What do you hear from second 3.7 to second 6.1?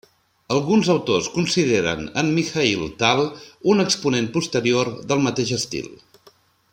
un exponent posterior del mateix estil.